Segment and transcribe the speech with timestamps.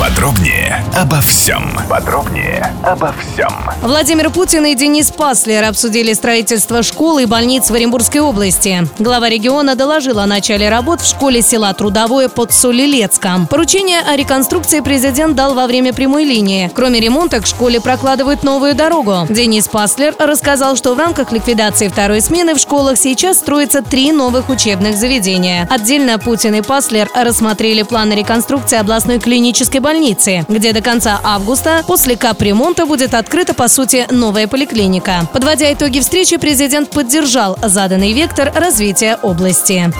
[0.00, 1.78] Подробнее обо всем.
[1.88, 3.48] Подробнее обо всем.
[3.80, 8.88] Владимир Путин и Денис Паслер обсудили строительство школ и больниц в Оренбургской области.
[8.98, 13.46] Глава региона доложил о начале работ в школе села Трудовое под Солилецком.
[13.46, 16.70] Поручение о реконструкции президент дал во время прямой линии.
[16.74, 19.26] Кроме ремонта, к школе прокладывают новую дорогу.
[19.30, 24.48] Денис Паслер рассказал, что в рамках ликвидации второй смены в школах сейчас строятся три новых
[24.48, 25.68] учебных заведения.
[25.70, 32.16] Отдельно Путин и Паслер рассмотрели планы реконструкции областной клинической больницы, где до конца августа после
[32.16, 35.28] капремонта будет открыта, по сути, новая поликлиника.
[35.30, 39.92] Подводя итоги встречи, президент поддержал заданный вектор развития области.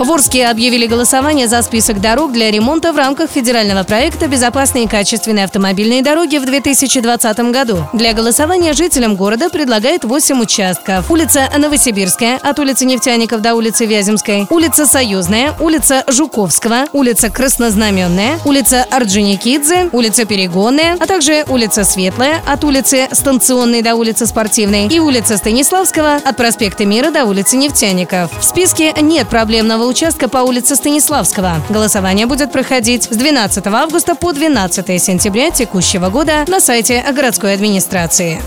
[0.00, 4.88] В Орске объявили голосование за список дорог для ремонта в рамках федерального проекта «Безопасные и
[4.88, 7.86] качественные автомобильные дороги» в 2020 году.
[7.92, 11.10] Для голосования жителям города предлагают 8 участков.
[11.10, 18.86] Улица Новосибирская, от улицы Нефтяников до улицы Вяземской, улица Союзная, улица Жуковского, улица Краснознаменная, улица
[18.90, 25.36] Орджоникидзе, улица Перегонная, а также улица Светлая, от улицы Станционной до улицы Спортивной и улица
[25.36, 28.30] Станиславского, от проспекта Мира до улицы Нефтяников.
[28.40, 31.60] В списке нет проблемного участка по улице Станиславского.
[31.68, 38.40] Голосование будет проходить с 12 августа по 12 сентября текущего года на сайте городской администрации.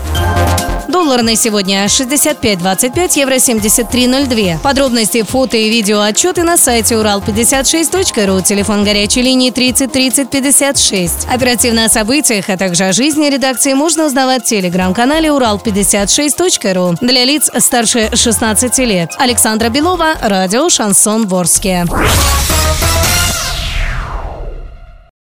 [0.94, 4.60] Доллар на сегодня 65.25, евро 73.02.
[4.60, 11.26] Подробности, фото и видео отчеты на сайте урал56.ру, телефон горячей линии 30 30 56.
[11.28, 17.50] Оперативно о событиях, а также о жизни редакции можно узнавать в телеграм-канале урал56.ру для лиц
[17.58, 19.10] старше 16 лет.
[19.18, 21.86] Александра Белова, радио «Шансон Ворске».